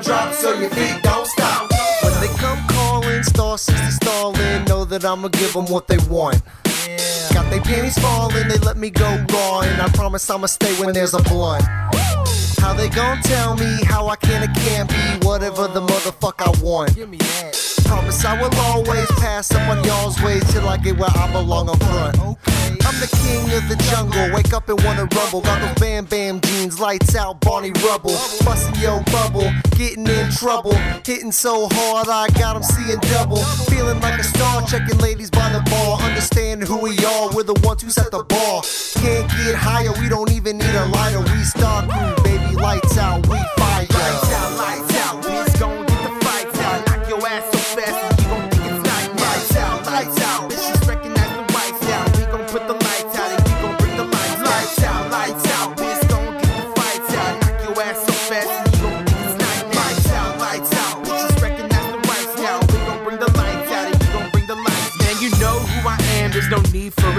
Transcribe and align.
your 0.00 0.70
feet, 0.70 1.02
don't 1.02 1.26
stop. 1.26 1.70
When 2.02 2.20
they 2.20 2.28
come 2.38 2.58
calling, 2.68 3.22
star 3.22 3.58
60 3.58 3.90
stalling, 3.90 4.64
know 4.64 4.84
that 4.84 5.04
I'ma 5.04 5.28
give 5.28 5.52
them 5.52 5.66
what 5.66 5.86
they 5.86 5.98
want. 6.08 6.40
Got 7.32 7.50
they 7.50 7.60
panties 7.60 7.98
falling, 7.98 8.48
they 8.48 8.58
let 8.58 8.76
me 8.76 8.90
go 8.90 9.24
raw, 9.32 9.60
and 9.60 9.80
I 9.82 9.88
promise 9.88 10.28
I'ma 10.30 10.46
stay 10.46 10.72
when 10.80 10.94
there's 10.94 11.14
a 11.14 11.22
blunt. 11.22 11.64
How 12.58 12.72
they 12.74 12.88
gon' 12.88 13.20
tell 13.22 13.56
me 13.56 13.84
how 13.84 14.08
I 14.08 14.16
can 14.16 14.48
or 14.48 14.52
can't 14.54 14.88
be 14.88 15.26
whatever 15.26 15.68
the 15.68 15.80
motherfuck 15.80 16.40
I 16.40 16.62
want? 16.62 16.94
Give 16.94 17.08
me 17.08 17.18
that. 17.18 17.82
Promise 17.84 18.24
I 18.24 18.40
will 18.40 18.54
always 18.60 19.06
pass 19.12 19.52
up 19.52 19.68
on 19.68 19.84
y'all's 19.84 20.20
ways 20.22 20.44
till 20.52 20.68
I 20.68 20.76
get 20.76 20.96
where 20.96 21.10
I 21.10 21.30
belong 21.32 21.68
up 21.68 21.82
front. 21.82 22.38
The 23.02 23.08
king 23.16 23.50
of 23.58 23.68
the 23.68 23.74
jungle, 23.90 24.30
wake 24.32 24.52
up 24.52 24.68
and 24.68 24.80
wanna 24.84 25.08
rumble. 25.16 25.40
Got 25.40 25.60
those 25.60 25.74
bam 25.74 26.04
bam 26.04 26.40
jeans, 26.40 26.78
lights 26.78 27.16
out, 27.16 27.40
Barney 27.40 27.72
Rubble. 27.84 28.14
Bustin' 28.44 28.80
yo 28.80 29.02
bubble, 29.10 29.50
getting 29.76 30.06
in 30.06 30.30
trouble. 30.30 30.72
Hitting 31.04 31.32
so 31.32 31.66
hard, 31.72 32.06
I 32.08 32.28
got 32.38 32.54
'em 32.54 32.62
seeing 32.62 33.00
double. 33.10 33.42
Feeling 33.66 33.98
like 34.00 34.20
a 34.20 34.22
star, 34.22 34.62
checking 34.68 34.98
ladies 34.98 35.30
by 35.30 35.50
the 35.50 35.58
bar. 35.68 35.98
Understand 36.00 36.62
who 36.62 36.76
we 36.76 36.96
are, 37.04 37.28
we're 37.30 37.42
the 37.42 37.58
ones 37.66 37.82
who 37.82 37.90
set 37.90 38.12
the 38.12 38.22
bar. 38.22 38.62
Can't 39.02 39.28
get 39.30 39.56
higher, 39.56 39.90
we 40.00 40.08
don't 40.08 40.30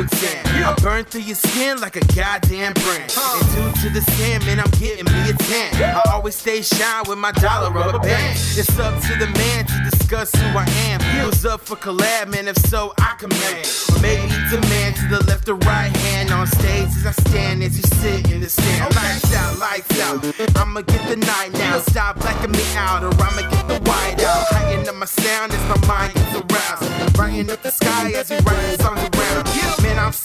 for. 0.07 0.43
I 0.63 0.75
burn 0.81 1.03
through 1.05 1.21
your 1.21 1.35
skin 1.35 1.79
like 1.81 1.95
a 1.95 2.05
goddamn 2.15 2.73
brand. 2.73 3.11
And 3.13 3.47
due 3.55 3.81
to 3.81 3.89
the 3.89 4.01
skin, 4.01 4.43
man, 4.45 4.59
I'm 4.59 4.71
getting 4.79 5.05
me 5.05 5.29
a 5.29 5.33
tan. 5.33 5.75
I 5.81 6.01
always 6.13 6.35
stay 6.35 6.61
shine 6.61 7.03
with 7.07 7.17
my 7.17 7.31
dollar 7.33 7.71
rubber 7.71 7.99
band. 7.99 8.37
It's 8.55 8.77
up 8.79 8.93
to 9.01 9.15
the 9.19 9.27
man 9.27 9.65
to 9.65 9.89
discuss 9.89 10.31
who 10.33 10.45
I 10.57 10.65
am. 10.87 11.01
Who's 11.01 11.45
up 11.45 11.61
for 11.61 11.75
collab, 11.75 12.29
man? 12.29 12.47
If 12.47 12.57
so, 12.57 12.93
I 12.97 13.15
command. 13.17 13.67
Or 13.93 13.99
maybe 14.01 14.27
demand 14.49 14.95
to 14.97 15.07
the 15.09 15.23
left 15.25 15.49
or 15.49 15.55
right 15.55 15.95
hand 16.07 16.31
on 16.31 16.47
stage 16.47 16.89
as 16.97 17.05
I 17.05 17.11
stand 17.11 17.63
as 17.63 17.77
you 17.77 17.83
sit 17.83 18.31
in 18.31 18.41
the 18.41 18.49
stand. 18.49 18.95
Lights 18.95 19.35
out, 19.35 19.59
lights 19.59 19.99
out. 20.01 20.57
I'ma 20.57 20.81
get 20.81 21.07
the 21.07 21.17
night 21.17 21.51
now. 21.53 21.79
Stop 21.79 22.19
blacking 22.19 22.51
me 22.51 22.63
out, 22.75 23.03
or 23.03 23.13
I'ma 23.21 23.49
get 23.49 23.67
the 23.67 23.79
white 23.89 24.23
out. 24.23 24.47
Heighten 24.51 24.87
up 24.87 24.95
my 24.95 25.05
sound 25.05 25.51
as 25.51 25.63
my 25.69 25.87
mind 25.87 26.13
gets 26.13 26.35
aroused. 26.35 27.13
Brighten 27.15 27.49
up 27.49 27.61
the 27.61 27.71
sky 27.71 28.11
as 28.13 28.29
we 28.29 28.37
write 28.37 28.79
songs 28.79 28.99
around. 28.99 29.03
Man, 29.03 29.03
I'm 29.03 29.12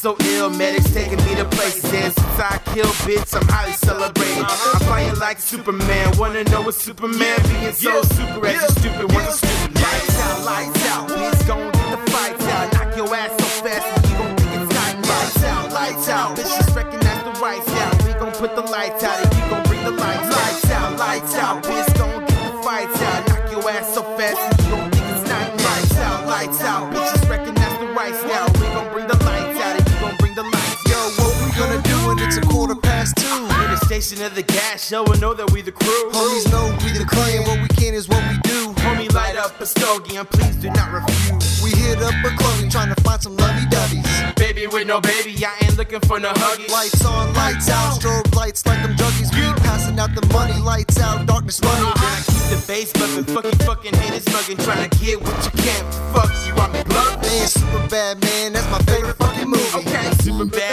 so 0.08 0.16
ill, 0.36 0.48
medics 0.48 0.90
taking 0.94 1.22
me 1.26 1.34
to 1.34 1.44
places. 1.44 1.82
Since 1.82 2.18
I 2.18 2.58
kill 2.72 2.88
bitch, 3.04 3.36
I'm 3.36 3.46
highly 3.48 3.72
celebrated. 3.72 4.44
I'm 4.48 4.80
flying 4.88 5.14
like 5.18 5.38
Superman. 5.38 6.16
Wanna 6.16 6.44
know 6.44 6.62
what 6.62 6.74
Superman 6.74 7.36
being 7.48 7.72
so 7.74 8.00
super 8.16 8.46
as 8.46 8.62
you 8.62 8.68
stupid 8.80 9.04
a 9.04 9.32
stupid. 9.32 9.74
Lights 9.74 10.18
out, 10.24 10.44
lights 10.44 10.86
out. 10.88 11.08
Bitch, 11.10 11.46
gon' 11.46 11.72
get 11.72 11.90
the 11.92 12.10
fights 12.10 12.46
out. 12.54 12.72
Knock 12.72 12.96
your 12.96 13.14
ass 13.14 13.32
so 13.36 13.48
fast 13.62 13.84
you 14.08 14.16
gon' 14.16 14.36
think 14.36 14.52
it's 14.56 14.74
night. 14.78 14.96
Lights 15.12 15.44
out, 15.44 15.72
lights 15.72 16.08
out. 16.08 16.36
Bitches 16.38 16.74
recognize 16.74 17.22
the 17.28 17.34
rights 17.44 17.68
out. 17.68 18.04
We 18.04 18.12
gon' 18.14 18.32
put 18.32 18.56
the 18.56 18.62
lights 18.62 19.04
out 19.04 19.18
and 19.20 19.34
you 19.36 19.44
gon' 19.50 19.62
bring 19.64 19.84
the 19.84 19.90
lights. 19.90 20.28
Lights 20.36 20.70
out, 20.70 20.98
lights 20.98 21.34
out. 21.34 21.64
Bitch, 21.64 21.98
gon' 21.98 22.20
get 22.24 22.40
the 22.48 22.62
fights 22.62 23.02
out. 23.02 23.28
Knock 23.28 23.52
your 23.52 23.70
ass 23.70 23.94
so 23.94 24.02
fast 24.16 24.40
you 24.64 24.70
gon' 24.70 24.90
think 24.90 25.04
it's 25.12 25.28
night. 25.28 25.52
Lights 25.68 25.98
out, 25.98 26.26
lights 26.26 26.60
out. 26.62 26.94
Bitches 26.94 27.28
recognize 27.28 27.78
the 27.78 27.88
rights 27.88 28.22
now. 28.24 28.46
We 28.56 28.66
gon' 28.72 28.90
bring 28.94 29.06
the 29.06 29.17
Station 33.98 34.24
of 34.24 34.36
the 34.36 34.44
gas, 34.44 34.92
yo, 34.92 35.02
and 35.02 35.20
know 35.20 35.34
that 35.34 35.50
we 35.50 35.60
the 35.60 35.72
crew. 35.72 36.10
Homies 36.14 36.46
know 36.54 36.70
we 36.86 36.94
the 36.94 37.04
clan, 37.04 37.42
what 37.42 37.58
we 37.58 37.66
can 37.66 37.94
is 37.94 38.06
what 38.06 38.22
we 38.30 38.38
do. 38.46 38.70
Homie, 38.86 39.12
light 39.12 39.34
up 39.34 39.60
a 39.60 39.66
stogie 39.66 40.14
and 40.14 40.30
please 40.30 40.54
do 40.54 40.70
not 40.70 40.92
refuse. 40.92 41.58
We 41.64 41.74
hit 41.74 41.98
up 41.98 42.14
a 42.22 42.30
clothing 42.38 42.70
trying 42.70 42.94
to 42.94 43.02
find 43.02 43.20
some 43.20 43.36
lovey 43.36 43.66
dovey's. 43.66 44.06
Baby 44.36 44.68
with 44.68 44.86
no 44.86 45.00
baby, 45.00 45.34
I 45.44 45.50
ain't 45.64 45.76
looking 45.76 45.98
for 46.06 46.20
no 46.20 46.30
huggies. 46.30 46.70
Lights 46.70 47.04
on, 47.04 47.34
lights 47.34 47.68
out, 47.70 47.98
strobe 47.98 48.32
lights 48.36 48.64
like 48.66 48.80
them 48.86 48.94
druggies. 48.94 49.34
We 49.34 49.42
passing 49.66 49.98
out 49.98 50.14
the 50.14 50.24
money, 50.32 50.54
lights 50.62 51.00
out, 51.00 51.26
darkness 51.26 51.58
running. 51.64 51.90
I 51.90 52.22
keep 52.22 52.54
the 52.54 52.64
bass 52.70 52.92
bumping, 52.92 53.26
fucking 53.34 53.58
fucking 53.66 53.94
haters 53.98 54.30
mugging, 54.30 54.58
trying 54.62 54.88
to 54.88 54.98
get 55.02 55.18
what 55.20 55.34
you 55.42 55.50
can't. 55.58 55.86
Fuck 56.14 56.30
you, 56.46 56.54
I'm 56.54 56.70
in 56.70 56.86
love. 56.94 57.18
Man, 57.18 57.48
Superbad 57.50 58.22
man, 58.22 58.52
that's 58.52 58.70
my 58.70 58.78
favorite 58.86 59.16
fucking 59.16 59.50
movie. 59.50 59.74
Okay, 59.74 60.06
super 60.22 60.46
bad 60.46 60.67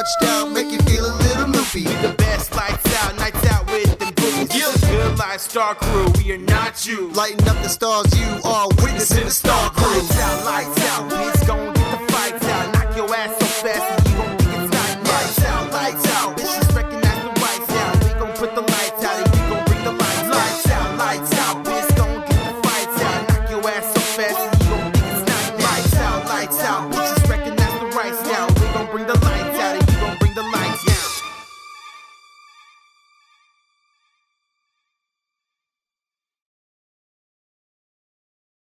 Out, 0.00 0.50
make 0.50 0.72
you 0.72 0.78
feel 0.78 1.04
a 1.04 1.12
little 1.12 1.48
loopy. 1.48 1.84
The 1.84 2.14
best 2.16 2.54
lights 2.56 3.04
out, 3.04 3.16
nights 3.16 3.44
out 3.52 3.66
with 3.66 3.98
them 3.98 4.14
boobies. 4.14 4.56
Yeah. 4.56 4.88
Good 4.88 5.18
life 5.18 5.40
star 5.40 5.74
crew, 5.74 6.06
we 6.16 6.32
are 6.32 6.38
not 6.38 6.86
you. 6.86 7.08
Lighting 7.12 7.46
up 7.46 7.62
the 7.62 7.68
stars, 7.68 8.06
you 8.18 8.40
are 8.42 8.68
witnessing 8.82 9.26
the 9.26 9.30
star 9.30 9.70
crew. 9.70 9.92
Lights 9.92 10.20
out, 10.20 10.44
lights 10.46 10.88
out, 10.88 11.10
bitch, 11.10 11.46
gon' 11.46 11.79